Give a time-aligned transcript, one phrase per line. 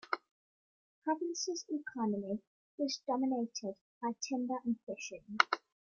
[0.01, 2.39] The province's economy
[2.79, 5.37] was dominated by timber and fishing.